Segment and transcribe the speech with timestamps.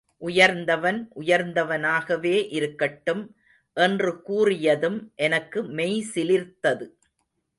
[0.17, 3.35] உயர்ந்தவன் உயர்ந்தவனாகவே இருக்கட்டும்.
[3.73, 6.87] என்று கூறியதும் எனக்கு மெய்சிலிர்த்தது.